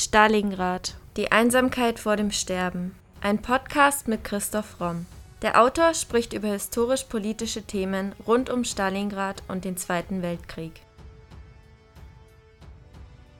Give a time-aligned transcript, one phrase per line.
[0.00, 0.94] Stalingrad.
[1.16, 2.94] Die Einsamkeit vor dem Sterben.
[3.20, 5.06] Ein Podcast mit Christoph Romm.
[5.42, 10.70] Der Autor spricht über historisch-politische Themen rund um Stalingrad und den Zweiten Weltkrieg.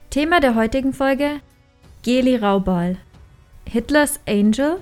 [0.09, 1.39] Thema der heutigen Folge:
[2.03, 2.97] Geli Raubal.
[3.65, 4.81] Hitlers Angel?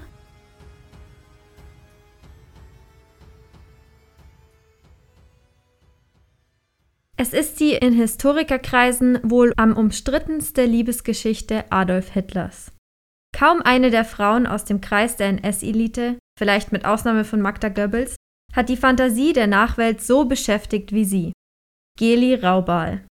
[7.20, 12.71] Es ist die in Historikerkreisen wohl am umstrittenste Liebesgeschichte Adolf Hitlers.
[13.36, 18.16] Kaum eine der Frauen aus dem Kreis der NS-Elite, vielleicht mit Ausnahme von Magda Goebbels,
[18.54, 21.34] hat die Fantasie der Nachwelt so beschäftigt wie sie.
[21.98, 23.04] Geli Raubal.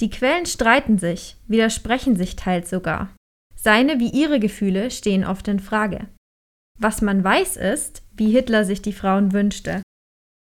[0.00, 3.14] Die Quellen streiten sich, widersprechen sich teils sogar.
[3.56, 6.08] Seine wie ihre Gefühle stehen oft in Frage.
[6.78, 9.82] Was man weiß ist, wie Hitler sich die Frauen wünschte.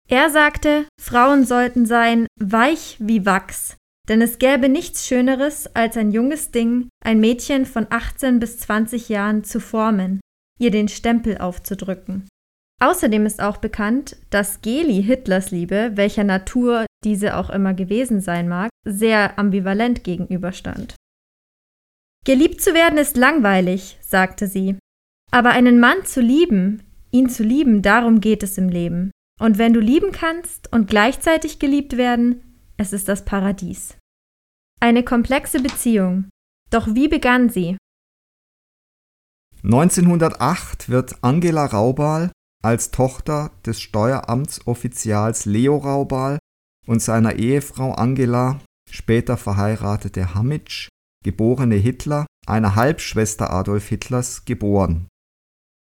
[0.09, 3.77] Er sagte, Frauen sollten sein weich wie Wachs,
[4.09, 9.09] denn es gäbe nichts Schöneres, als ein junges Ding, ein Mädchen von 18 bis 20
[9.09, 10.21] Jahren zu formen,
[10.59, 12.29] ihr den Stempel aufzudrücken.
[12.83, 18.49] Außerdem ist auch bekannt, dass Geli Hitlers Liebe, welcher Natur diese auch immer gewesen sein
[18.49, 20.97] mag, sehr ambivalent gegenüberstand.
[22.27, 24.77] Geliebt zu werden ist langweilig, sagte sie.
[25.31, 29.11] Aber einen Mann zu lieben, ihn zu lieben, darum geht es im Leben.
[29.41, 33.97] Und wenn du lieben kannst und gleichzeitig geliebt werden, es ist das Paradies.
[34.81, 36.29] Eine komplexe Beziehung.
[36.71, 37.77] Doch wie begann sie?
[39.63, 42.31] 1908 wird Angela Raubal
[42.63, 46.39] als Tochter des Steueramtsoffizials Leo Raubal
[46.87, 50.89] und seiner Ehefrau Angela, später verheiratete Hamitsch,
[51.25, 55.09] geborene Hitler, einer Halbschwester Adolf Hitlers, geboren.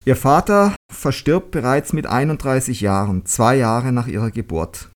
[0.05, 4.91] Ihr Vater verstirbt bereits mit 31 Jahren, zwei Jahre nach ihrer Geburt.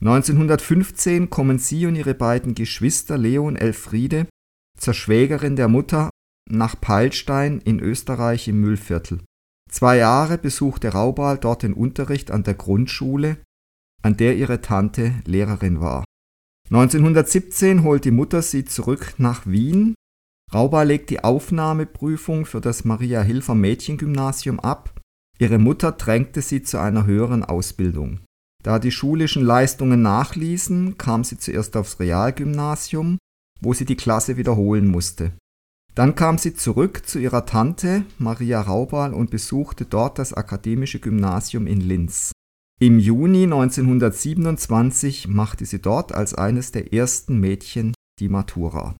[0.00, 4.26] 1915 kommen sie und ihre beiden Geschwister Leo und Elfriede
[4.76, 6.10] zur Schwägerin der Mutter
[6.50, 9.20] nach Peilstein in Österreich im Müllviertel.
[9.70, 13.38] Zwei Jahre besuchte Raubal dort den Unterricht an der Grundschule,
[14.02, 16.04] an der ihre Tante Lehrerin war.
[16.70, 19.94] 1917 holt die Mutter sie zurück nach Wien
[20.52, 25.00] Rauber legt die Aufnahmeprüfung für das Maria-Hilfer Mädchengymnasium ab.
[25.38, 28.20] Ihre Mutter drängte sie zu einer höheren Ausbildung.
[28.62, 33.18] Da die schulischen Leistungen nachließen, kam sie zuerst aufs Realgymnasium,
[33.60, 35.32] wo sie die Klasse wiederholen musste.
[35.94, 41.66] Dann kam sie zurück zu ihrer Tante Maria Raubal und besuchte dort das Akademische Gymnasium
[41.66, 42.32] in Linz.
[42.80, 48.94] Im Juni 1927 machte sie dort als eines der ersten Mädchen die Matura.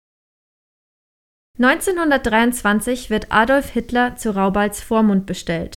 [1.59, 5.75] 1923 wird Adolf Hitler zu Raubals Vormund bestellt.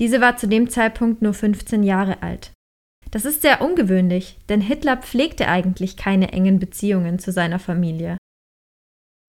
[0.00, 2.52] Diese war zu dem Zeitpunkt nur 15 Jahre alt.
[3.10, 8.16] Das ist sehr ungewöhnlich, denn Hitler pflegte eigentlich keine engen Beziehungen zu seiner Familie.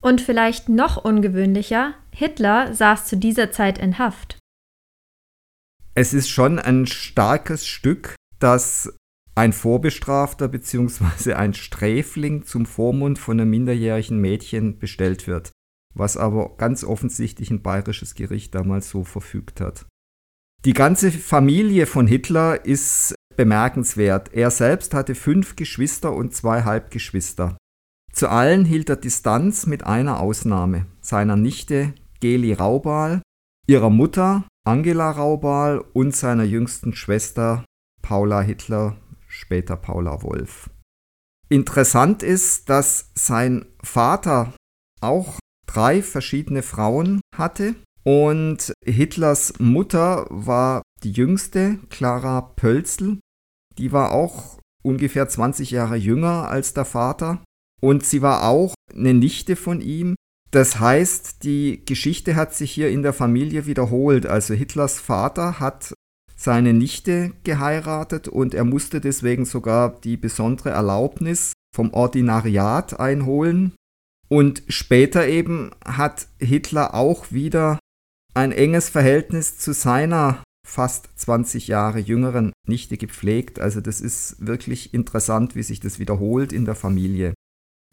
[0.02, 4.38] Und vielleicht noch ungewöhnlicher, Hitler saß zu dieser Zeit in Haft.
[5.94, 8.96] Es ist schon ein starkes Stück, dass
[9.34, 11.34] ein Vorbestrafter bzw.
[11.34, 15.52] ein Sträfling zum Vormund von einem minderjährigen Mädchen bestellt wird
[15.94, 19.86] was aber ganz offensichtlich ein bayerisches Gericht damals so verfügt hat.
[20.64, 24.32] Die ganze Familie von Hitler ist bemerkenswert.
[24.32, 27.56] Er selbst hatte fünf Geschwister und zwei Halbgeschwister.
[28.12, 33.22] Zu allen hielt er Distanz mit einer Ausnahme, seiner Nichte Geli Raubal,
[33.66, 37.64] ihrer Mutter Angela Raubal und seiner jüngsten Schwester
[38.00, 40.70] Paula Hitler, später Paula Wolf.
[41.48, 44.54] Interessant ist, dass sein Vater
[45.00, 45.38] auch
[45.74, 47.74] drei verschiedene Frauen hatte.
[48.04, 53.18] Und Hitlers Mutter war die jüngste, Clara Pölzl.
[53.78, 57.42] Die war auch ungefähr 20 Jahre jünger als der Vater.
[57.80, 60.14] Und sie war auch eine Nichte von ihm.
[60.50, 64.26] Das heißt, die Geschichte hat sich hier in der Familie wiederholt.
[64.26, 65.94] Also Hitlers Vater hat
[66.36, 73.74] seine Nichte geheiratet und er musste deswegen sogar die besondere Erlaubnis vom Ordinariat einholen,
[74.34, 77.78] und später eben hat Hitler auch wieder
[78.34, 83.60] ein enges Verhältnis zu seiner fast 20 Jahre jüngeren Nichte gepflegt.
[83.60, 87.32] Also das ist wirklich interessant, wie sich das wiederholt in der Familie.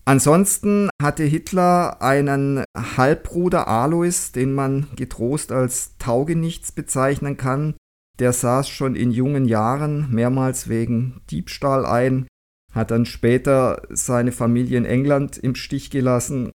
[0.03, 7.75] Ansonsten hatte Hitler einen Halbbruder Alois, den man getrost als Taugenichts bezeichnen kann.
[8.17, 12.25] Der saß schon in jungen Jahren mehrmals wegen Diebstahl ein
[12.71, 16.51] hat dann später seine Familie in England im Stich gelassen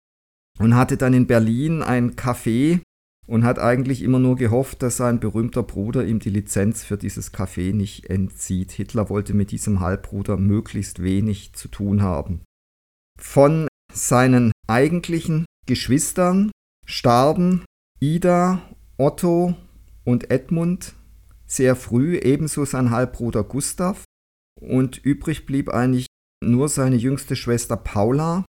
[0.59, 2.81] und hatte dann in Berlin ein Café
[3.27, 7.35] und hat eigentlich immer nur gehofft, dass sein berühmter Bruder ihm die Lizenz für dieses
[7.35, 8.73] Café nicht entzieht.
[8.73, 12.43] Hitler wollte mit diesem Halbbruder möglichst wenig zu tun haben.
[13.19, 16.51] Von seinen eigentlichen Geschwistern
[16.85, 17.65] starben
[18.01, 18.63] Ida,
[18.97, 19.57] Otto
[20.05, 20.95] und Edmund
[21.47, 24.05] sehr früh, ebenso sein Halbbruder Gustav.
[24.61, 26.07] Und übrig blieb eigentlich
[26.45, 28.45] nur seine jüngste Schwester Paula.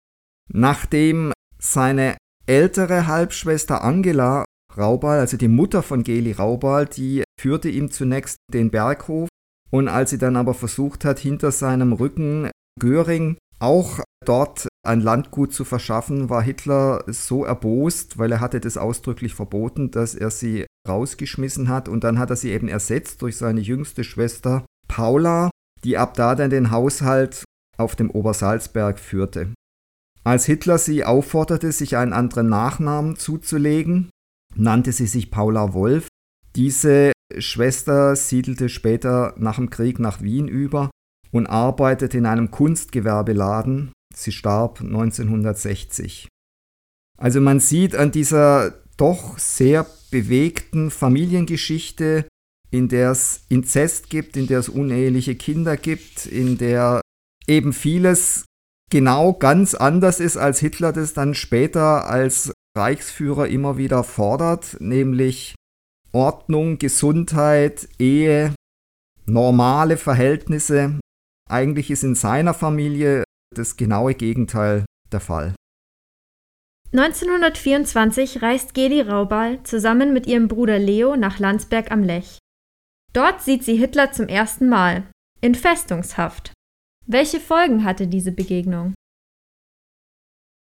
[0.52, 2.16] Nachdem seine
[2.46, 4.44] ältere Halbschwester Angela
[4.76, 9.28] Raubal, also die Mutter von Geli Raubal, die führte ihm zunächst den Berghof.
[9.70, 15.52] Und als sie dann aber versucht hat, hinter seinem Rücken Göring auch dort ein Landgut
[15.52, 20.66] zu verschaffen, war Hitler so erbost, weil er hatte das ausdrücklich verboten, dass er sie
[20.88, 21.88] rausgeschmissen hat.
[21.88, 25.50] Und dann hat er sie eben ersetzt durch seine jüngste Schwester Paula,
[25.86, 27.44] die ab da dann den Haushalt
[27.78, 29.54] auf dem Obersalzberg führte.
[30.24, 34.10] Als Hitler sie aufforderte, sich einen anderen Nachnamen zuzulegen,
[34.56, 36.08] nannte sie sich Paula Wolf.
[36.56, 40.90] Diese Schwester siedelte später nach dem Krieg nach Wien über
[41.30, 43.92] und arbeitete in einem Kunstgewerbeladen.
[44.12, 46.26] Sie starb 1960.
[47.16, 52.26] Also man sieht an dieser doch sehr bewegten Familiengeschichte,
[52.70, 57.00] in der es Inzest gibt, in der es uneheliche Kinder gibt, in der
[57.46, 58.44] eben vieles
[58.90, 65.54] genau ganz anders ist, als Hitler das dann später als Reichsführer immer wieder fordert, nämlich
[66.12, 68.54] Ordnung, Gesundheit, Ehe,
[69.26, 71.00] normale Verhältnisse.
[71.48, 73.24] Eigentlich ist in seiner Familie
[73.54, 75.54] das genaue Gegenteil der Fall.
[76.92, 82.38] 1924 reist Geli Raubal zusammen mit ihrem Bruder Leo nach Landsberg am Lech.
[83.16, 85.06] Dort sieht sie Hitler zum ersten Mal,
[85.40, 86.52] in Festungshaft.
[87.06, 88.92] Welche Folgen hatte diese Begegnung?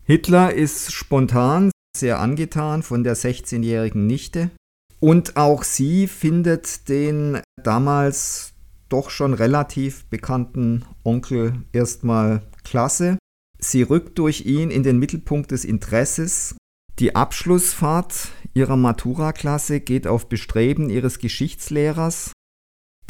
[0.05, 4.53] Hitler ist spontan sehr angetan von der 16-jährigen Nichte
[5.01, 8.53] und auch sie findet den damals
[8.89, 13.19] doch schon relativ bekannten Onkel erstmal klasse.
[13.59, 16.55] Sie rückt durch ihn in den Mittelpunkt des Interesses.
[16.99, 22.33] Die Abschlussfahrt ihrer Matura-Klasse geht auf Bestreben ihres Geschichtslehrers,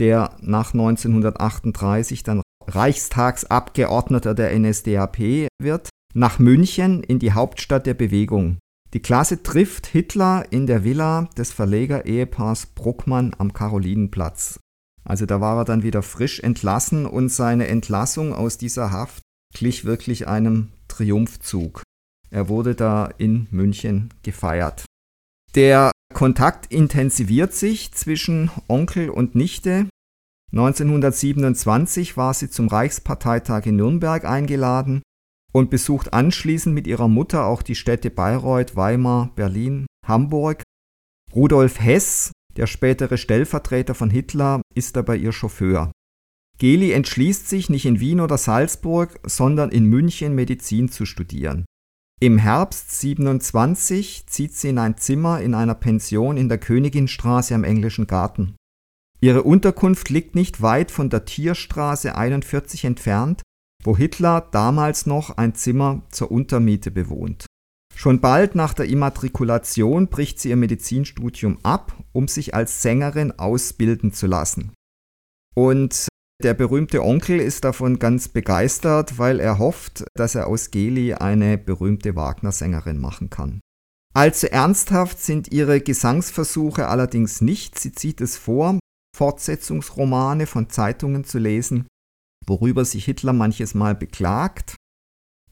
[0.00, 8.58] der nach 1938 dann Reichstagsabgeordneter der NSDAP wird, nach München in die Hauptstadt der Bewegung.
[8.92, 14.58] Die Klasse trifft Hitler in der Villa des Verleger-Ehepaars Bruckmann am Karolinenplatz.
[15.04, 19.22] Also da war er dann wieder frisch entlassen und seine Entlassung aus dieser Haft
[19.54, 21.82] glich wirklich einem Triumphzug.
[22.30, 24.84] Er wurde da in München gefeiert.
[25.54, 29.88] Der Kontakt intensiviert sich zwischen Onkel und Nichte.
[30.52, 35.02] 1927 war sie zum Reichsparteitag in Nürnberg eingeladen
[35.52, 40.62] und besucht anschließend mit ihrer Mutter auch die Städte Bayreuth, Weimar, Berlin, Hamburg.
[41.34, 45.90] Rudolf Hess, der spätere Stellvertreter von Hitler, ist dabei ihr Chauffeur.
[46.58, 51.66] Geli entschließt sich, nicht in Wien oder Salzburg, sondern in München Medizin zu studieren.
[52.18, 57.62] Im Herbst 27 zieht sie in ein Zimmer in einer Pension in der Königinstraße am
[57.62, 58.56] Englischen Garten.
[59.20, 63.42] Ihre Unterkunft liegt nicht weit von der Tierstraße 41 entfernt,
[63.84, 67.44] wo Hitler damals noch ein Zimmer zur Untermiete bewohnt.
[67.94, 74.12] Schon bald nach der Immatrikulation bricht sie ihr Medizinstudium ab, um sich als Sängerin ausbilden
[74.12, 74.72] zu lassen.
[75.54, 76.08] Und
[76.42, 81.58] der berühmte Onkel ist davon ganz begeistert, weil er hofft, dass er aus Geli eine
[81.58, 83.60] berühmte Wagner-Sängerin machen kann.
[84.14, 87.78] Allzu ernsthaft sind ihre Gesangsversuche allerdings nicht.
[87.78, 88.78] Sie zieht es vor,
[89.16, 91.86] Fortsetzungsromane von Zeitungen zu lesen,
[92.46, 94.74] worüber sich Hitler manches Mal beklagt.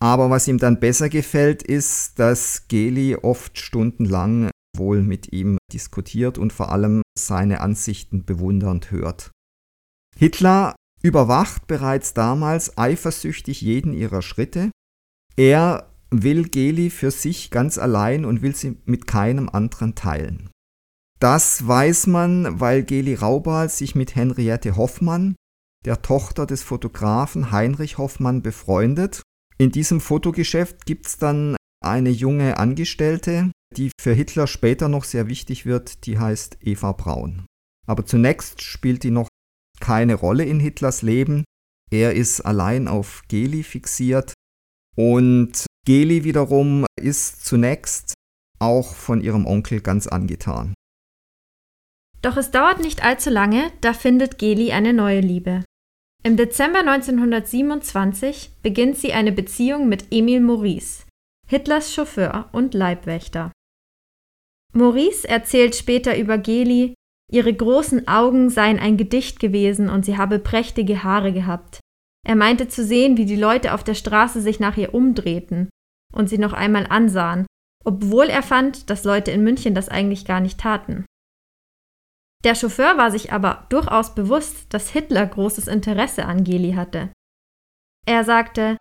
[0.01, 6.37] Aber was ihm dann besser gefällt, ist, dass Geli oft stundenlang wohl mit ihm diskutiert
[6.37, 9.31] und vor allem seine Ansichten bewundernd hört.
[10.17, 14.71] Hitler überwacht bereits damals eifersüchtig jeden ihrer Schritte.
[15.37, 20.51] Er will Geli für sich ganz allein und will sie mit keinem anderen teilen.
[21.21, 25.37] Das weiß man, weil Geli Raubal sich mit Henriette Hoffmann,
[25.85, 29.23] der Tochter des Fotografen Heinrich Hoffmann, befreundet.
[29.59, 35.29] In diesem Fotogeschäft gibt es dann eine junge Angestellte, die für Hitler später noch sehr
[35.29, 37.47] wichtig wird, die heißt Eva Braun.
[37.87, 39.29] Aber zunächst spielt die noch
[39.85, 41.45] keine Rolle in Hitlers Leben.
[41.91, 44.33] Er ist allein auf Geli fixiert
[44.97, 48.15] und Geli wiederum ist zunächst
[48.59, 50.73] auch von ihrem Onkel ganz angetan.
[52.23, 55.65] Doch es dauert nicht allzu lange, da findet Geli eine neue Liebe.
[56.23, 61.05] Im Dezember 1927 beginnt sie eine Beziehung mit Emil Maurice,
[61.47, 63.53] Hitlers Chauffeur und Leibwächter.
[64.73, 66.95] Maurice erzählt später über Geli,
[67.31, 71.81] ihre großen Augen seien ein Gedicht gewesen und sie habe prächtige Haare gehabt.
[72.27, 75.69] Er meinte zu sehen, wie die Leute auf der Straße sich nach ihr umdrehten
[76.13, 77.47] und sie noch einmal ansahen
[77.85, 81.05] obwohl er fand, dass Leute in München das eigentlich gar nicht taten.
[82.43, 87.11] Der Chauffeur war sich aber durchaus bewusst, dass Hitler großes Interesse an Geli hatte.
[88.07, 88.77] Er sagte,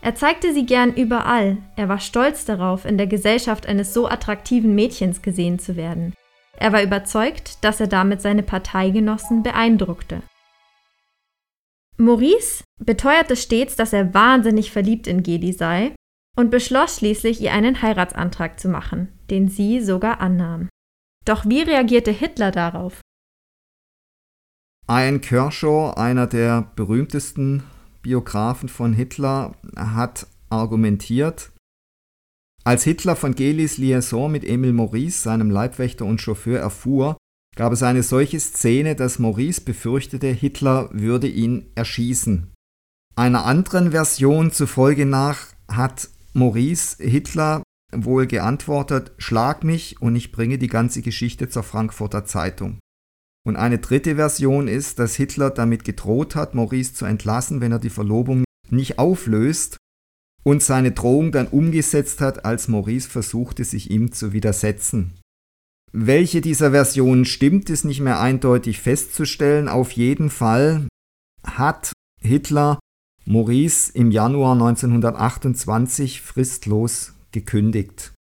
[0.00, 4.74] er zeigte sie gern überall, er war stolz darauf, in der Gesellschaft eines so attraktiven
[4.74, 6.14] Mädchens gesehen zu werden.
[6.60, 10.22] Er war überzeugt, dass er damit seine Parteigenossen beeindruckte.
[11.96, 15.94] Maurice beteuerte stets, dass er wahnsinnig verliebt in Geli sei
[16.36, 20.68] und beschloss schließlich, ihr einen Heiratsantrag zu machen, den sie sogar annahm.
[21.24, 23.00] Doch wie reagierte Hitler darauf?
[24.88, 27.62] Ian Kershaw, einer der berühmtesten
[28.02, 31.50] Biografen von Hitler, hat argumentiert,
[32.64, 37.16] als Hitler von Gelis Liaison mit Emil Maurice, seinem Leibwächter und Chauffeur, erfuhr,
[37.56, 42.52] gab es eine solche Szene, dass Maurice befürchtete, Hitler würde ihn erschießen.
[43.16, 47.62] Einer anderen Version zufolge nach hat Maurice Hitler
[47.92, 52.78] wohl geantwortet, schlag mich und ich bringe die ganze Geschichte zur Frankfurter Zeitung.
[53.46, 57.78] Und eine dritte Version ist, dass Hitler damit gedroht hat, Maurice zu entlassen, wenn er
[57.78, 59.78] die Verlobung nicht auflöst
[60.48, 65.12] und seine Drohung dann umgesetzt hat, als Maurice versuchte, sich ihm zu widersetzen.
[65.92, 69.68] Welche dieser Versionen stimmt, ist nicht mehr eindeutig festzustellen.
[69.68, 70.88] Auf jeden Fall
[71.44, 72.78] hat Hitler
[73.26, 78.14] Maurice im Januar 1928 fristlos gekündigt.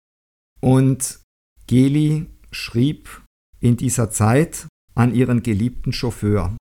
[0.62, 1.20] Und
[1.66, 3.22] Geli schrieb
[3.60, 6.56] in dieser Zeit an ihren geliebten Chauffeur.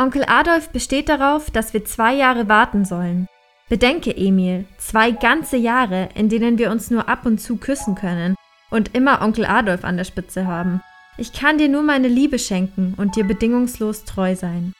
[0.00, 3.26] Onkel Adolf besteht darauf, dass wir zwei Jahre warten sollen.
[3.68, 8.36] Bedenke, Emil, zwei ganze Jahre, in denen wir uns nur ab und zu küssen können
[8.70, 10.80] und immer Onkel Adolf an der Spitze haben.
[11.16, 14.72] Ich kann dir nur meine Liebe schenken und dir bedingungslos treu sein.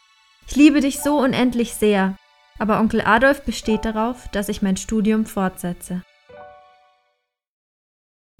[0.46, 2.14] Ich liebe dich so unendlich sehr,
[2.60, 6.02] aber Onkel Adolf besteht darauf, dass ich mein Studium fortsetze.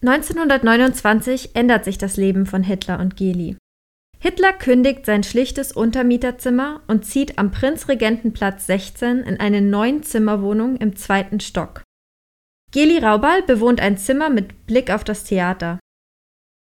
[0.03, 3.57] 1929 ändert sich das Leben von Hitler und Geli.
[4.21, 11.39] Hitler kündigt sein schlichtes Untermieterzimmer und zieht am Prinzregentenplatz 16 in eine Neunzimmerwohnung im zweiten
[11.39, 11.83] Stock.
[12.73, 15.79] Geli Raubal bewohnt ein Zimmer mit Blick auf das Theater.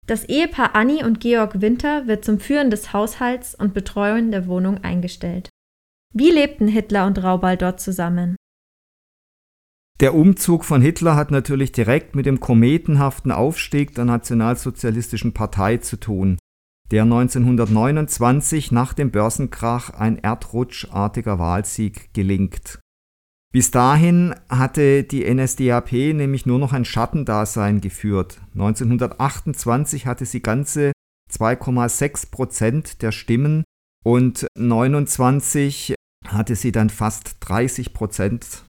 [0.05, 4.83] Das Ehepaar Anni und Georg Winter wird zum Führen des Haushalts und Betreuung der Wohnung
[4.83, 5.49] eingestellt.
[6.13, 8.35] Wie lebten Hitler und Raubal dort zusammen?
[10.01, 15.97] Der Umzug von Hitler hat natürlich direkt mit dem kometenhaften Aufstieg der Nationalsozialistischen Partei zu
[15.97, 16.37] tun,
[16.91, 22.79] der 1929 nach dem Börsenkrach ein erdrutschartiger Wahlsieg gelingt.
[23.51, 28.41] Bis dahin hatte die NSDAP nämlich nur noch ein Schattendasein geführt.
[28.53, 30.91] 1928 hatte sie ganze
[31.31, 33.63] 2,6 Prozent der Stimmen
[34.03, 35.95] und 29
[36.27, 38.64] hatte sie dann fast 30 Prozent.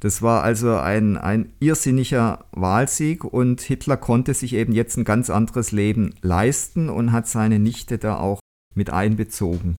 [0.00, 5.28] Das war also ein, ein irrsinniger Wahlsieg und Hitler konnte sich eben jetzt ein ganz
[5.28, 8.38] anderes Leben leisten und hat seine Nichte da auch
[8.74, 9.76] mit einbezogen.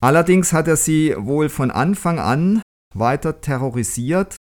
[0.00, 2.62] Allerdings hat er sie wohl von Anfang an
[2.94, 4.36] weiter terrorisiert.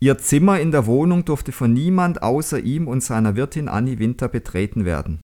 [0.00, 4.28] Ihr Zimmer in der Wohnung durfte von niemand außer ihm und seiner Wirtin Annie Winter
[4.28, 5.20] betreten werden.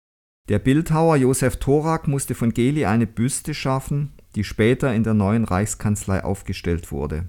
[0.49, 5.45] Der Bildhauer Josef Thorak musste von Geli eine Büste schaffen, die später in der neuen
[5.45, 7.27] Reichskanzlei aufgestellt wurde.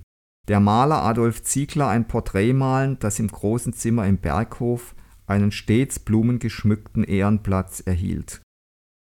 [0.47, 5.99] Der Maler Adolf Ziegler ein Porträt malen, das im großen Zimmer im Berghof einen stets
[5.99, 8.41] blumengeschmückten Ehrenplatz erhielt.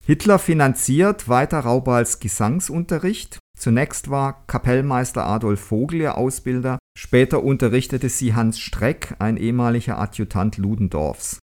[0.07, 3.39] Hitler finanziert weiter Raubals Gesangsunterricht.
[3.59, 10.59] Zunächst war Kapellmeister Adolf Vogel ihr Ausbilder, später unterrichtete sie Hans Streck, ein ehemaliger Adjutant
[10.59, 11.39] Ludendorffs.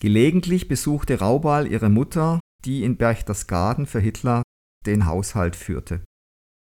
[0.00, 4.42] Gelegentlich besuchte Raubal ihre Mutter, die in Berchtesgaden für Hitler
[4.86, 6.02] den Haushalt führte.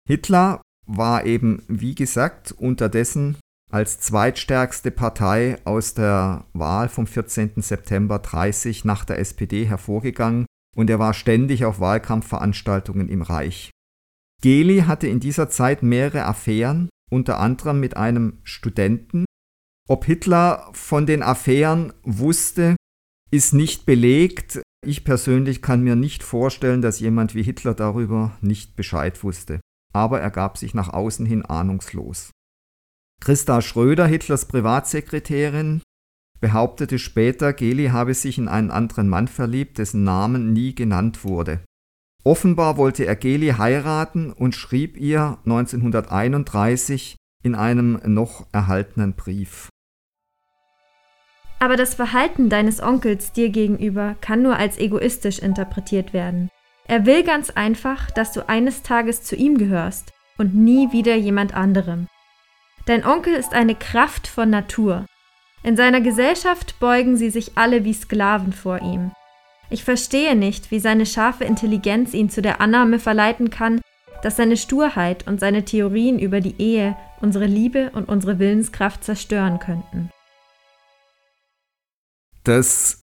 [0.09, 3.37] Hitler war eben, wie gesagt, unterdessen
[3.71, 7.63] als zweitstärkste Partei aus der Wahl vom 14.
[7.63, 10.47] September 30 nach der SPD hervorgegangen
[10.77, 13.71] und er war ständig auf Wahlkampfveranstaltungen im Reich.
[14.43, 19.25] Geli hatte in dieser Zeit mehrere Affären, unter anderem mit einem Studenten.
[19.89, 22.77] Ob Hitler von den Affären wusste,
[23.31, 24.61] ist nicht belegt.
[24.85, 29.61] Ich persönlich kann mir nicht vorstellen, dass jemand wie Hitler darüber nicht Bescheid wusste.
[29.93, 32.31] Aber er gab sich nach außen hin ahnungslos.
[33.21, 35.83] Christa Schröder, Hitlers Privatsekretärin,
[36.41, 41.61] behauptete später, Geli habe sich in einen anderen Mann verliebt, dessen Namen nie genannt wurde.
[42.25, 49.69] Offenbar wollte er Geli heiraten und schrieb ihr 1931 in einem noch erhaltenen Brief.
[51.59, 56.49] Aber das Verhalten deines Onkels dir gegenüber kann nur als egoistisch interpretiert werden.
[56.87, 61.55] Er will ganz einfach, dass du eines Tages zu ihm gehörst und nie wieder jemand
[61.55, 62.09] anderem.
[62.87, 65.07] Dein Onkel ist eine Kraft von Natur.
[65.63, 69.13] In seiner Gesellschaft beugen sie sich alle wie Sklaven vor ihm.
[69.71, 73.81] Ich verstehe nicht, wie seine scharfe Intelligenz ihn zu der Annahme verleiten kann,
[74.23, 79.59] dass seine Sturheit und seine Theorien über die Ehe unsere Liebe und unsere Willenskraft zerstören
[79.61, 80.11] könnten.
[82.45, 83.02] Das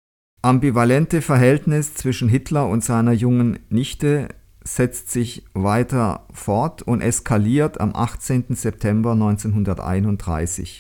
[0.46, 4.28] ambivalente Verhältnis zwischen Hitler und seiner jungen Nichte
[4.64, 8.56] setzt sich weiter fort und eskaliert am 18.
[8.56, 10.78] September 1931.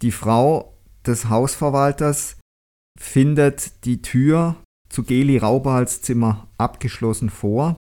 [0.00, 2.38] Die Frau des Hausverwalters
[2.98, 4.56] findet die Tür
[4.88, 7.76] zu Geli Raubals Zimmer abgeschlossen vor,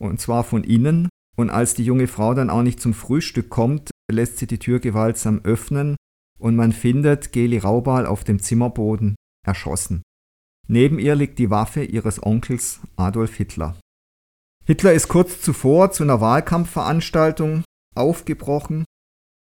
[0.00, 3.90] und zwar von innen, und als die junge Frau dann auch nicht zum Frühstück kommt,
[4.10, 5.94] lässt sie die Tür gewaltsam öffnen
[6.40, 9.14] und man findet Geli Raubal auf dem Zimmerboden
[9.46, 10.02] erschossen.
[10.66, 13.76] Neben ihr liegt die Waffe ihres Onkels Adolf Hitler.
[14.66, 18.84] Hitler ist kurz zuvor zu einer Wahlkampfveranstaltung aufgebrochen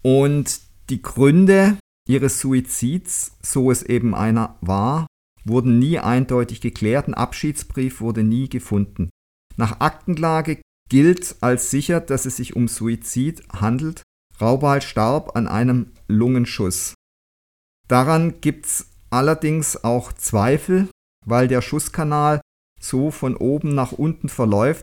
[0.02, 5.06] und die Gründe ihres Suizids, so es eben einer war,
[5.44, 7.08] wurden nie eindeutig geklärt.
[7.08, 9.11] Ein Abschiedsbrief wurde nie gefunden.
[9.56, 14.02] Nach Aktenlage gilt als sicher, dass es sich um Suizid handelt.
[14.40, 16.94] Raubal starb an einem Lungenschuss.
[17.88, 20.88] Daran gibt es allerdings auch Zweifel,
[21.26, 22.40] weil der Schusskanal
[22.80, 24.83] so von oben nach unten verläuft,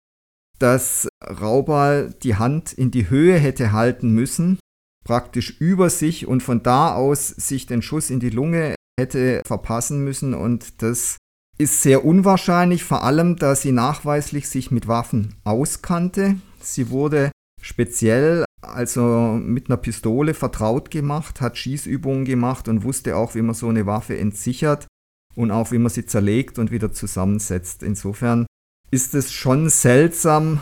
[0.60, 4.60] dass Raubal die Hand in die Höhe hätte halten müssen,
[5.04, 10.04] praktisch über sich und von da aus sich den Schuss in die Lunge hätte verpassen
[10.04, 11.18] müssen und das
[11.58, 16.36] ist sehr unwahrscheinlich, vor allem da sie nachweislich sich mit Waffen auskannte.
[16.60, 17.32] Sie wurde
[17.62, 23.54] speziell also mit einer Pistole vertraut gemacht, hat Schießübungen gemacht und wusste auch, wie man
[23.54, 24.88] so eine Waffe entsichert
[25.36, 27.84] und auch wie man sie zerlegt und wieder zusammensetzt.
[27.84, 28.46] Insofern
[28.92, 30.62] ist es schon seltsam,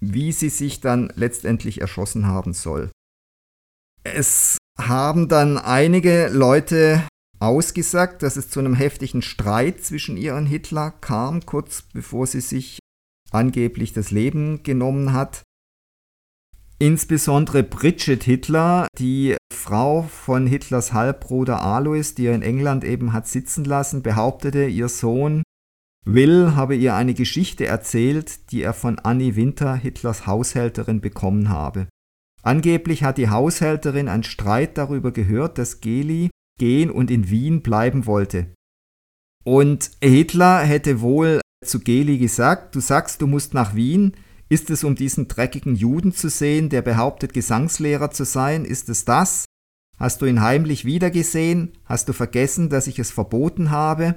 [0.00, 2.90] wie sie sich dann letztendlich erschossen haben soll.
[4.02, 7.06] Es haben dann einige Leute
[7.38, 12.40] ausgesagt, dass es zu einem heftigen Streit zwischen ihr und Hitler kam, kurz bevor sie
[12.40, 12.78] sich
[13.30, 15.42] angeblich das Leben genommen hat.
[16.82, 23.28] Insbesondere Bridget Hitler, die Frau von Hitlers Halbbruder Alois, die er in England eben hat
[23.28, 25.42] sitzen lassen, behauptete, ihr Sohn
[26.06, 31.86] Will habe ihr eine Geschichte erzählt, die er von Annie Winter, Hitlers Haushälterin, bekommen habe.
[32.42, 38.06] Angeblich hat die Haushälterin einen Streit darüber gehört, dass Geli gehen und in Wien bleiben
[38.06, 38.54] wollte.
[39.44, 44.16] Und Hitler hätte wohl zu Geli gesagt, du sagst, du musst nach Wien,
[44.50, 48.64] ist es um diesen dreckigen Juden zu sehen, der behauptet, Gesangslehrer zu sein?
[48.64, 49.44] Ist es das?
[49.96, 51.72] Hast du ihn heimlich wiedergesehen?
[51.84, 54.16] Hast du vergessen, dass ich es verboten habe?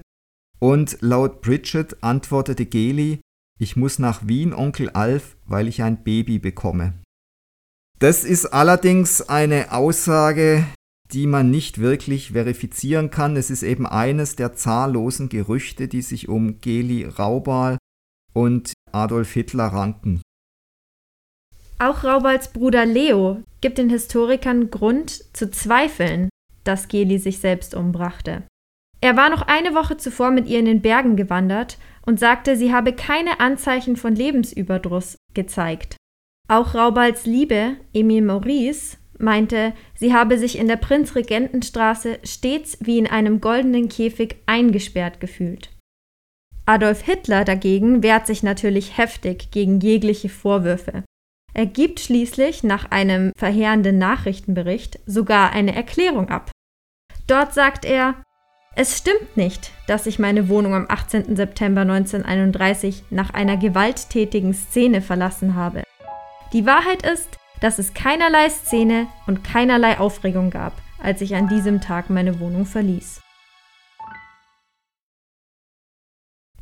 [0.59, 3.21] Und laut Bridget antwortete Geli,
[3.59, 6.93] ich muss nach Wien, Onkel Alf, weil ich ein Baby bekomme.
[7.99, 10.65] Das ist allerdings eine Aussage,
[11.11, 13.37] die man nicht wirklich verifizieren kann.
[13.37, 17.77] Es ist eben eines der zahllosen Gerüchte, die sich um Geli Raubal
[18.33, 20.21] und Adolf Hitler ranken.
[21.79, 26.29] Auch Raubals Bruder Leo gibt den Historikern Grund zu zweifeln,
[26.63, 28.43] dass Geli sich selbst umbrachte.
[29.01, 32.73] Er war noch eine Woche zuvor mit ihr in den Bergen gewandert und sagte, sie
[32.73, 35.97] habe keine Anzeichen von Lebensüberdruss gezeigt.
[36.47, 43.07] Auch Raubals Liebe, Emil Maurice, meinte, sie habe sich in der Prinzregentenstraße stets wie in
[43.07, 45.69] einem goldenen Käfig eingesperrt gefühlt.
[46.65, 51.03] Adolf Hitler dagegen wehrt sich natürlich heftig gegen jegliche Vorwürfe.
[51.53, 56.51] Er gibt schließlich nach einem verheerenden Nachrichtenbericht sogar eine Erklärung ab.
[57.27, 58.15] Dort sagt er,
[58.75, 61.35] es stimmt nicht, dass ich meine Wohnung am 18.
[61.35, 65.83] September 1931 nach einer gewalttätigen Szene verlassen habe.
[66.53, 71.81] Die Wahrheit ist, dass es keinerlei Szene und keinerlei Aufregung gab, als ich an diesem
[71.81, 73.22] Tag meine Wohnung verließ.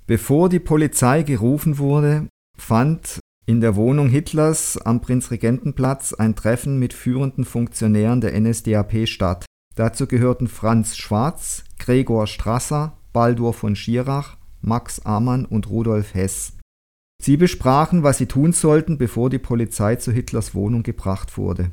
[0.08, 6.94] Bevor die Polizei gerufen wurde, fand in der Wohnung Hitlers am Prinzregentenplatz ein Treffen mit
[6.94, 9.46] führenden Funktionären der NSDAP statt.
[9.76, 16.58] Dazu gehörten Franz Schwarz, Gregor Strasser, Baldur von Schirach, Max Amann und Rudolf Hess.
[17.22, 21.72] Sie besprachen, was sie tun sollten, bevor die Polizei zu Hitlers Wohnung gebracht wurde.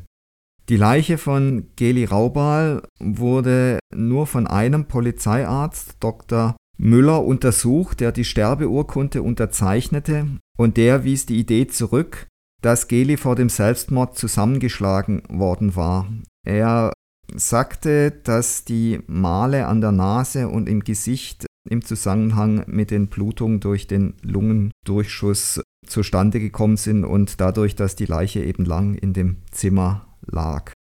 [0.69, 6.57] Die Leiche von Geli Raubal wurde nur von einem Polizeiarzt, Dr.
[6.79, 12.29] Müller untersucht, der die Sterbeurkunde unterzeichnete und der wies die Idee zurück,
[12.63, 16.09] dass Geli vor dem Selbstmord zusammengeschlagen worden war.
[16.47, 16.93] Er
[17.35, 23.61] sagte, dass die Male an der Nase und im Gesicht im Zusammenhang mit den Blutungen
[23.61, 29.39] durch den Lungendurchschuss zustande gekommen sind und dadurch, dass die Leiche eben lang in dem
[29.51, 30.73] Zimmer lag.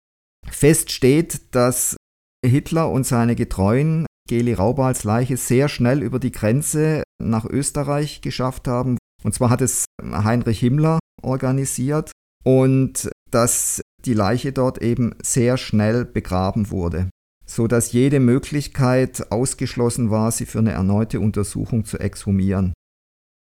[0.51, 1.97] Fest steht, dass
[2.45, 8.69] Hitler und seine Getreuen Geli Raubals Leiche sehr schnell über die Grenze nach Österreich geschafft
[8.69, 8.99] haben.
[9.25, 12.13] Und zwar hat es Heinrich Himmler organisiert
[12.45, 17.11] und dass die Leiche dort eben sehr schnell begraben wurde,
[17.45, 22.75] so dass jede Möglichkeit ausgeschlossen war, sie für eine erneute Untersuchung zu exhumieren.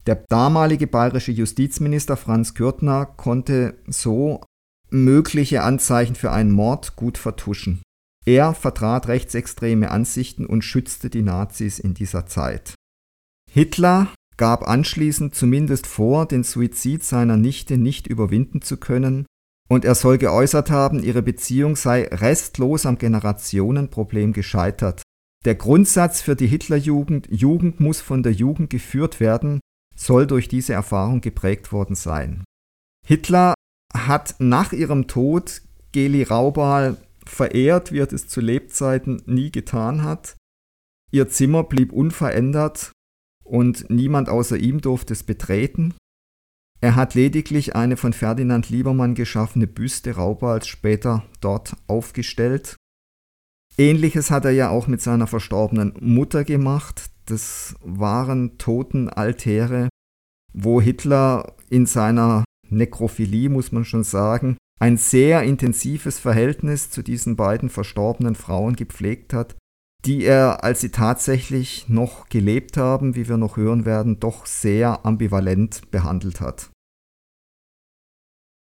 [0.07, 4.41] Der damalige bayerische Justizminister Franz Kürtner konnte so
[4.91, 7.83] mögliche Anzeichen für einen Mord gut vertuschen.
[8.25, 12.75] Er vertrat rechtsextreme Ansichten und schützte die Nazis in dieser Zeit.
[13.51, 19.27] Hitler gab anschließend zumindest vor, den Suizid seiner Nichte nicht überwinden zu können,
[19.69, 25.03] und er soll geäußert haben, ihre Beziehung sei restlos am Generationenproblem gescheitert.
[25.45, 29.61] Der Grundsatz für die Hitlerjugend, Jugend muss von der Jugend geführt werden,
[29.97, 32.45] soll durch diese Erfahrung geprägt worden sein.
[33.07, 33.55] Hitler
[33.95, 40.37] hat nach ihrem Tod Geli Raubal verehrt, wie er das zu Lebzeiten nie getan hat.
[41.11, 42.93] Ihr Zimmer blieb unverändert
[43.45, 45.95] und niemand außer ihm durfte es betreten.
[46.81, 52.77] Er hat lediglich eine von Ferdinand Liebermann geschaffene Büste Raubals später dort aufgestellt.
[53.79, 57.11] Ähnliches hat er ja auch mit seiner verstorbenen Mutter gemacht.
[57.27, 59.89] Das waren Totenaltäre,
[60.53, 67.37] wo Hitler in seiner Nekrophilie, muss man schon sagen, ein sehr intensives Verhältnis zu diesen
[67.37, 69.55] beiden verstorbenen Frauen gepflegt hat,
[70.05, 75.07] die er, als sie tatsächlich noch gelebt haben, wie wir noch hören werden, doch sehr
[75.07, 76.71] ambivalent behandelt hat.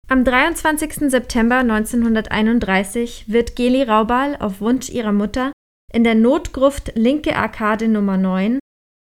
[0.08, 1.10] Am 23.
[1.10, 5.52] September 1931 wird Geli Raubal auf Wunsch ihrer Mutter
[5.92, 8.60] in der Notgruft Linke Arkade Nummer 9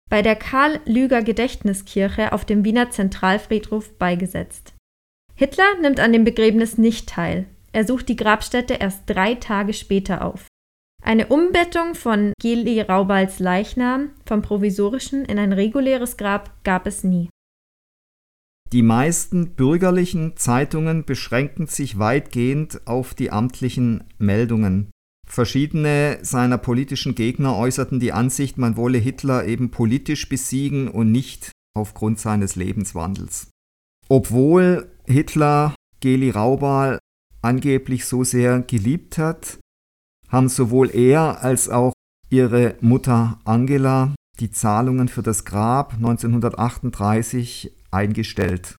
[0.09, 4.74] bei der Karl-Lüger-Gedächtniskirche auf dem Wiener Zentralfriedhof beigesetzt.
[5.37, 7.47] Hitler nimmt an dem Begräbnis nicht teil.
[7.73, 10.47] Er sucht die Grabstätte erst drei Tage später auf.
[11.03, 17.29] Eine Umbettung von Geli Raubals Leichnam vom provisorischen in ein reguläres Grab gab es nie.
[18.73, 24.91] Die meisten bürgerlichen Zeitungen beschränken sich weitgehend auf die amtlichen Meldungen.
[25.29, 31.51] Verschiedene seiner politischen Gegner äußerten die Ansicht, man wolle Hitler eben politisch besiegen und nicht
[31.77, 33.51] aufgrund seines Lebenswandels.
[34.09, 36.99] Obwohl Hitler Geli Raubal
[37.43, 39.59] angeblich so sehr geliebt hat,
[40.29, 41.93] haben sowohl er als auch
[42.31, 48.77] ihre Mutter Angela die Zahlungen für das Grab 1938 eingestellt.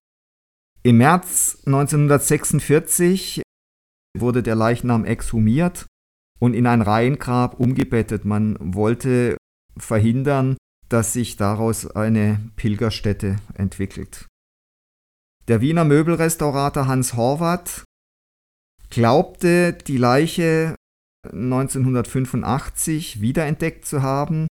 [0.82, 3.42] Im März 1946
[4.18, 5.86] wurde der Leichnam exhumiert
[6.38, 8.24] und in ein Reihengrab umgebettet.
[8.24, 9.36] Man wollte
[9.76, 10.56] verhindern,
[10.88, 14.26] dass sich daraus eine Pilgerstätte entwickelt.
[15.48, 17.84] Der Wiener Möbelrestaurator Hans Horvath
[18.90, 20.74] glaubte, die Leiche
[21.32, 24.48] 1985 wiederentdeckt zu haben.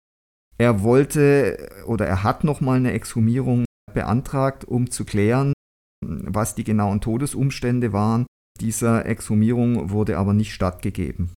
[0.56, 5.52] Er wollte oder er hat nochmal eine Exhumierung beantragt, um zu klären,
[6.04, 8.26] was die genauen Todesumstände waren.
[8.60, 11.32] Dieser Exhumierung wurde aber nicht stattgegeben.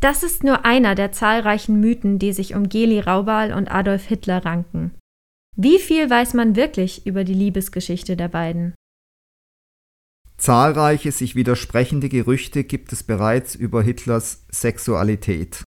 [0.00, 4.42] Das ist nur einer der zahlreichen Mythen, die sich um Geli Raubal und Adolf Hitler
[4.42, 4.94] ranken.
[5.58, 8.74] Wie viel weiß man wirklich über die Liebesgeschichte der beiden?
[10.36, 15.64] Zahlreiche sich widersprechende Gerüchte gibt es bereits über Hitlers Sexualität.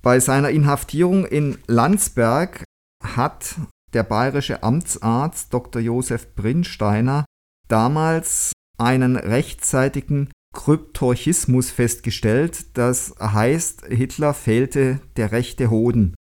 [0.00, 2.62] Bei seiner Inhaftierung in Landsberg
[3.02, 3.56] hat
[3.94, 5.82] der bayerische Amtsarzt Dr.
[5.82, 7.24] Josef Brinsteiner
[7.66, 16.14] damals einen rechtzeitigen Kryptorchismus festgestellt, das heißt, Hitler fehlte der rechte Hoden.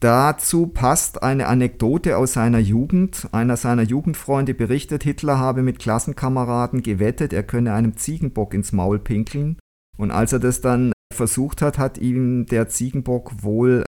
[0.00, 3.28] Dazu passt eine Anekdote aus seiner Jugend.
[3.32, 9.00] Einer seiner Jugendfreunde berichtet, Hitler habe mit Klassenkameraden gewettet, er könne einem Ziegenbock ins Maul
[9.00, 9.58] pinkeln.
[9.96, 13.84] Und als er das dann versucht hat, hat ihm der Ziegenbock wohl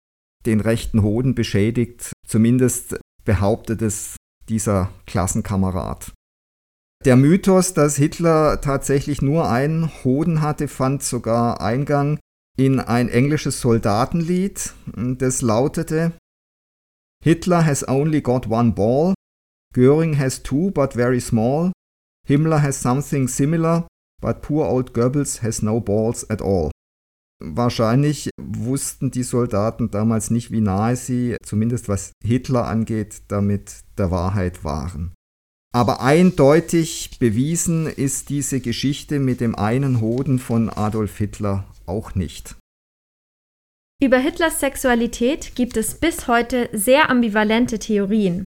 [0.46, 2.11] den rechten Hoden beschädigt.
[2.27, 4.16] Zumindest behauptet es
[4.49, 6.12] dieser Klassenkamerad.
[7.05, 12.18] Der Mythos, dass Hitler tatsächlich nur einen Hoden hatte, fand sogar Eingang
[12.57, 14.73] in ein englisches Soldatenlied.
[14.95, 16.13] Das lautete
[17.23, 19.15] Hitler has only got one ball,
[19.75, 21.73] Göring has two but very small,
[22.27, 23.87] Himmler has something similar,
[24.21, 26.71] but poor old Goebbels has no balls at all.
[27.43, 34.11] Wahrscheinlich wussten die Soldaten damals nicht, wie nahe sie, zumindest was Hitler angeht, damit der
[34.11, 35.15] Wahrheit waren.
[35.73, 42.57] Aber eindeutig bewiesen ist diese Geschichte mit dem einen Hoden von Adolf Hitler auch nicht.
[44.03, 48.44] Über Hitlers Sexualität gibt es bis heute sehr ambivalente Theorien.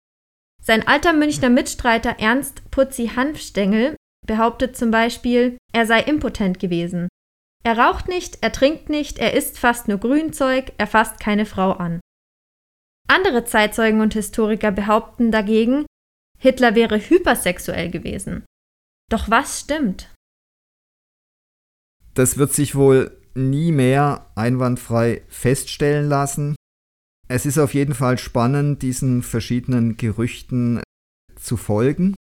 [0.64, 7.08] Sein alter Münchner Mitstreiter Ernst Putzi Hanfstengel behauptet zum Beispiel, er sei impotent gewesen.
[7.64, 11.72] Er raucht nicht, er trinkt nicht, er isst fast nur Grünzeug, er fasst keine Frau
[11.72, 12.00] an.
[13.08, 15.86] Andere Zeitzeugen und Historiker behaupten dagegen,
[16.40, 18.46] Hitler wäre hypersexuell gewesen.
[19.12, 20.10] Doch was stimmt?
[22.14, 26.56] Das wird sich wohl nie mehr einwandfrei feststellen lassen.
[27.28, 30.82] Es ist auf jeden Fall spannend, diesen verschiedenen Gerüchten
[31.36, 32.16] zu folgen.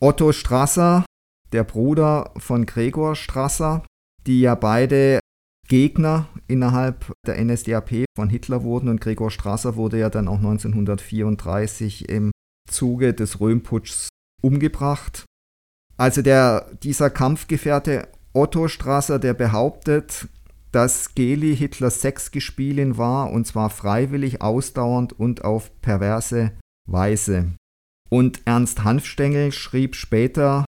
[0.00, 1.04] Otto Strasser,
[1.52, 3.84] der Bruder von Gregor Strasser,
[4.26, 5.20] die ja beide
[5.68, 12.08] Gegner innerhalb der NSDAP von Hitler wurden und Gregor Strasser wurde ja dann auch 1934
[12.08, 12.30] im
[12.68, 14.08] Zuge des Röhmputschs
[14.42, 15.24] umgebracht.
[15.96, 20.28] Also der, dieser Kampfgefährte Otto Strasser, der behauptet,
[20.70, 26.52] dass Geli Hitlers Sexgespielin war und zwar freiwillig, ausdauernd und auf perverse
[26.88, 27.52] Weise.
[28.08, 30.64] Und Ernst Hanfstengel schrieb später,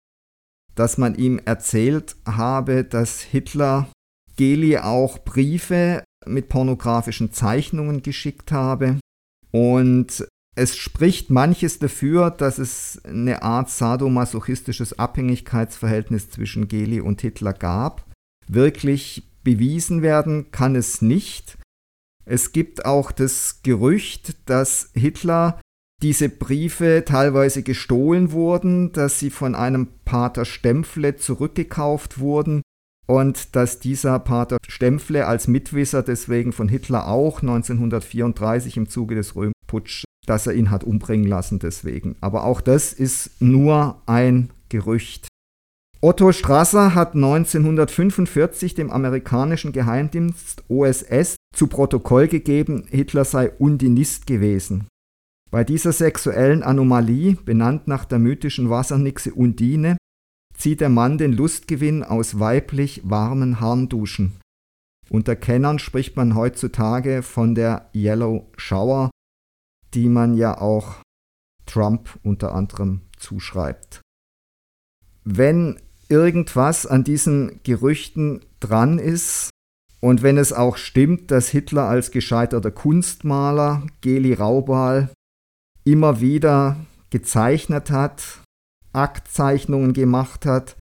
[0.76, 3.88] dass man ihm erzählt habe, dass Hitler
[4.36, 9.00] Geli auch Briefe mit pornografischen Zeichnungen geschickt habe.
[9.52, 17.54] Und es spricht manches dafür, dass es eine Art sadomasochistisches Abhängigkeitsverhältnis zwischen Geli und Hitler
[17.54, 18.06] gab.
[18.48, 21.58] Wirklich bewiesen werden kann es nicht.
[22.26, 25.60] Es gibt auch das Gerücht, dass Hitler
[26.02, 32.62] diese Briefe teilweise gestohlen wurden, dass sie von einem Pater Stempfle zurückgekauft wurden
[33.08, 39.36] und dass dieser Pater Stempfle als Mitwisser deswegen von Hitler auch 1934 im Zuge des
[39.74, 42.16] Röhmputsch, dass er ihn hat umbringen lassen deswegen.
[42.22, 45.28] Aber auch das ist nur ein Gerücht.
[46.02, 54.88] Otto Strasser hat 1945 dem amerikanischen Geheimdienst OSS zu Protokoll gegeben, Hitler sei Undinist gewesen.
[55.50, 59.96] Bei dieser sexuellen Anomalie, benannt nach der mythischen Wassernixe Undine,
[60.58, 64.34] zieht der Mann den Lustgewinn aus weiblich warmen Harnduschen.
[65.10, 69.10] Unter Kennern spricht man heutzutage von der Yellow Shower,
[69.94, 70.96] die man ja auch
[71.66, 74.02] Trump unter anderem zuschreibt.
[75.24, 75.80] Wenn
[76.10, 79.50] irgendwas an diesen Gerüchten dran ist.
[80.00, 85.10] Und wenn es auch stimmt, dass Hitler als gescheiterter Kunstmaler Geli Raubal
[85.86, 86.76] immer wieder
[87.10, 88.42] gezeichnet hat,
[88.92, 90.76] Aktzeichnungen gemacht hat,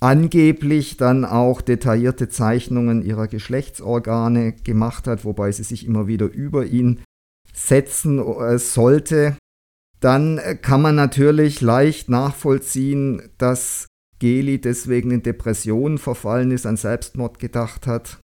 [0.00, 6.64] angeblich dann auch detaillierte Zeichnungen ihrer Geschlechtsorgane gemacht hat, wobei sie sich immer wieder über
[6.64, 7.02] ihn
[7.52, 9.36] setzen äh, sollte,
[10.00, 13.86] dann kann man natürlich leicht nachvollziehen, dass
[14.18, 18.18] Geli deswegen in Depressionen verfallen ist, an Selbstmord gedacht hat.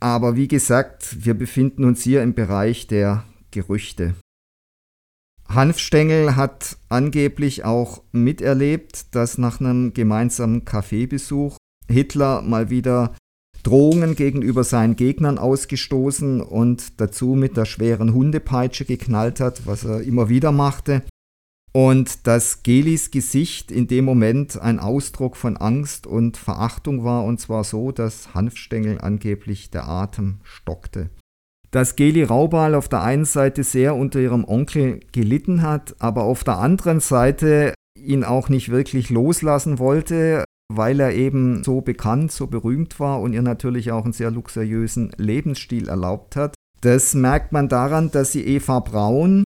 [0.00, 4.14] Aber wie gesagt, wir befinden uns hier im Bereich der Gerüchte.
[5.48, 11.56] Hanfstengel hat angeblich auch miterlebt, dass nach einem gemeinsamen Kaffeebesuch
[11.88, 13.14] Hitler mal wieder
[13.62, 20.02] Drohungen gegenüber seinen Gegnern ausgestoßen und dazu mit der schweren Hundepeitsche geknallt hat, was er
[20.02, 21.02] immer wieder machte.
[21.72, 27.40] Und dass Gelis Gesicht in dem Moment ein Ausdruck von Angst und Verachtung war, und
[27.40, 31.08] zwar so, dass Hanfstengel angeblich der Atem stockte.
[31.70, 36.44] Dass Geli Raubal auf der einen Seite sehr unter ihrem Onkel gelitten hat, aber auf
[36.44, 40.44] der anderen Seite ihn auch nicht wirklich loslassen wollte,
[40.76, 45.12] weil er eben so bekannt, so berühmt war und ihr natürlich auch einen sehr luxuriösen
[45.16, 46.54] Lebensstil erlaubt hat.
[46.80, 49.44] Das merkt man daran, dass sie Eva Braun,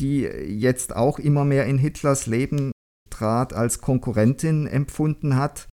[0.00, 2.72] die jetzt auch immer mehr in Hitlers Leben
[3.10, 5.68] trat, als Konkurrentin empfunden hat.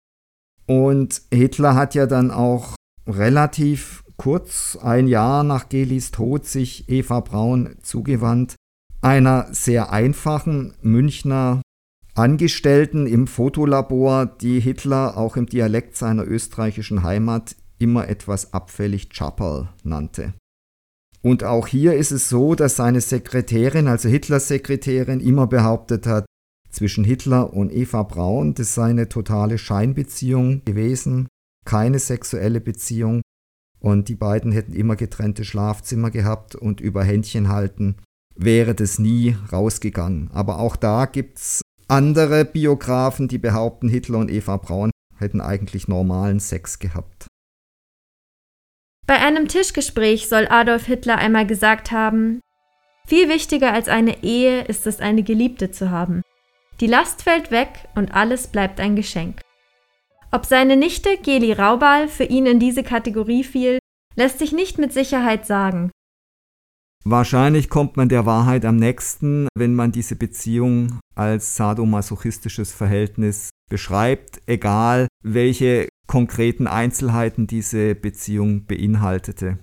[0.66, 2.74] Und Hitler hat ja dann auch
[3.06, 8.56] relativ kurz, ein Jahr nach Gelis Tod, sich Eva Braun zugewandt,
[9.00, 11.62] einer sehr einfachen Münchner
[12.18, 19.68] Angestellten im Fotolabor, die Hitler auch im Dialekt seiner österreichischen Heimat immer etwas abfällig Chapperl
[19.84, 20.34] nannte.
[21.22, 26.26] Und auch hier ist es so, dass seine Sekretärin, also Hitlers Sekretärin, immer behauptet hat,
[26.70, 31.28] zwischen Hitler und Eva Braun, das sei eine totale Scheinbeziehung gewesen,
[31.64, 33.22] keine sexuelle Beziehung.
[33.78, 37.96] Und die beiden hätten immer getrennte Schlafzimmer gehabt und über Händchen halten
[38.34, 40.30] wäre das nie rausgegangen.
[40.32, 45.88] Aber auch da gibt es andere Biografen, die behaupten, Hitler und Eva Braun hätten eigentlich
[45.88, 47.26] normalen Sex gehabt.
[49.06, 52.40] Bei einem Tischgespräch soll Adolf Hitler einmal gesagt haben,
[53.06, 56.20] viel wichtiger als eine Ehe ist es, eine Geliebte zu haben.
[56.80, 59.40] Die Last fällt weg und alles bleibt ein Geschenk.
[60.30, 63.78] Ob seine Nichte Geli Raubal für ihn in diese Kategorie fiel,
[64.14, 65.90] lässt sich nicht mit Sicherheit sagen.
[67.04, 74.40] Wahrscheinlich kommt man der Wahrheit am nächsten, wenn man diese Beziehung als sadomasochistisches Verhältnis beschreibt,
[74.46, 79.58] egal welche konkreten Einzelheiten diese Beziehung beinhaltete.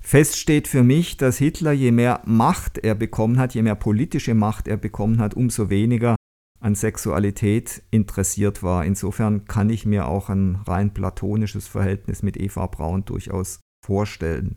[0.00, 4.34] Fest steht für mich, dass Hitler, je mehr Macht er bekommen hat, je mehr politische
[4.34, 6.16] Macht er bekommen hat, umso weniger
[6.60, 8.84] an Sexualität interessiert war.
[8.84, 14.56] Insofern kann ich mir auch ein rein platonisches Verhältnis mit Eva Braun durchaus vorstellen.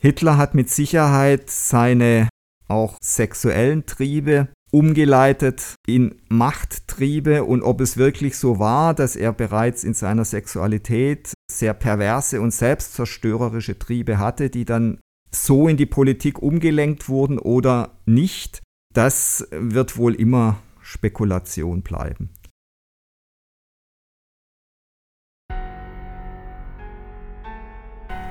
[0.00, 2.28] Hitler hat mit Sicherheit seine
[2.68, 9.84] auch sexuellen Triebe umgeleitet in Machttriebe und ob es wirklich so war, dass er bereits
[9.84, 14.98] in seiner Sexualität sehr perverse und selbstzerstörerische Triebe hatte, die dann
[15.30, 22.30] so in die Politik umgelenkt wurden oder nicht, das wird wohl immer Spekulation bleiben.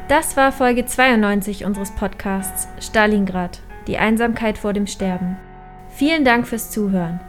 [0.08, 5.36] Das war Folge 92 unseres Podcasts Stalingrad, die Einsamkeit vor dem Sterben.
[5.90, 7.20] Vielen Dank fürs Zuhören.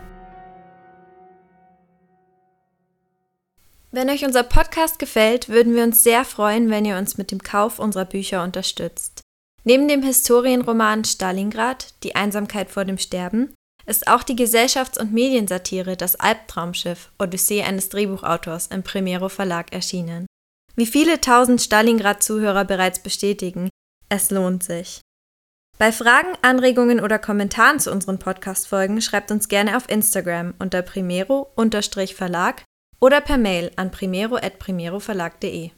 [3.93, 7.43] Wenn euch unser Podcast gefällt, würden wir uns sehr freuen, wenn ihr uns mit dem
[7.43, 9.23] Kauf unserer Bücher unterstützt.
[9.65, 13.55] Neben dem Historienroman Stalingrad, die Einsamkeit vor dem Sterben,
[13.87, 20.27] ist auch die Gesellschafts- und Mediensatire Das Albtraumschiff, Odyssee eines Drehbuchautors im Primero Verlag erschienen.
[20.77, 23.71] Wie viele tausend Stalingrad-Zuhörer bereits bestätigen,
[24.11, 25.01] es lohnt sich.
[25.79, 32.63] Bei Fragen, Anregungen oder Kommentaren zu unseren Podcast-Folgen schreibt uns gerne auf Instagram unter primero-verlag
[33.01, 35.71] oder per Mail an primero.primeroverlag.de.